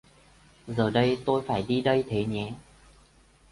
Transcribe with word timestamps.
Giờ 0.67 0.91
tôi 1.25 1.41
phải 1.47 1.63
đi 1.67 1.81
đây 1.81 2.03
Thế 2.07 2.25
nhé 2.25 2.53